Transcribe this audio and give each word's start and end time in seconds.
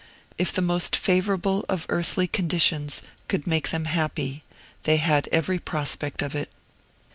If 0.39 0.51
the 0.51 0.63
most 0.63 0.95
favorable 0.95 1.63
of 1.69 1.85
earthly 1.87 2.25
conditions 2.27 3.03
could 3.27 3.45
make 3.45 3.69
them 3.69 3.85
happy, 3.85 4.43
they 4.81 4.97
had 4.97 5.29
every 5.31 5.59
prospect 5.59 6.23
of 6.23 6.33
it. 6.33 6.49